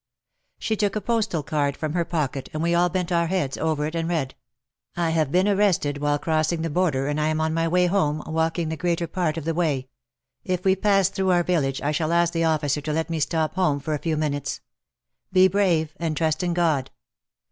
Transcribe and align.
She 0.57 0.75
took 0.75 0.95
a 0.95 0.99
postal 0.99 1.43
card 1.43 1.77
from 1.77 1.93
her 1.93 2.03
pocket 2.03 2.49
and 2.53 2.63
we 2.63 2.73
all 2.73 2.89
bent 2.89 3.11
our 3.11 3.27
heads 3.27 3.55
over 3.55 3.85
it 3.85 3.93
and 3.93 4.09
read: 4.09 4.33
"I 4.97 5.11
have 5.11 5.31
been 5.31 5.47
arrested 5.47 5.99
while 5.99 6.17
crossing 6.17 6.63
the 6.63 6.71
border 6.71 7.07
and 7.07 7.21
I 7.21 7.27
am 7.27 7.39
on 7.39 7.53
my 7.53 7.67
way 7.67 7.85
home, 7.85 8.23
walking 8.25 8.69
the 8.69 8.77
greater 8.77 9.05
part 9.05 9.37
of 9.37 9.45
the 9.45 9.53
way. 9.53 9.89
If 10.43 10.65
we 10.65 10.75
pass 10.75 11.09
through 11.09 11.29
our 11.29 11.43
village 11.43 11.83
I 11.83 11.91
shall 11.91 12.11
ask 12.13 12.33
the 12.33 12.45
officer 12.45 12.81
to 12.81 12.91
let 12.93 13.11
me 13.11 13.19
stop 13.19 13.53
home 13.53 13.79
for 13.79 13.93
a 13.93 13.99
few 13.99 14.17
minutes. 14.17 14.61
Be 15.31 15.47
brave 15.47 15.93
and 15.99 16.17
trust 16.17 16.41
in 16.41 16.55
God." 16.55 16.89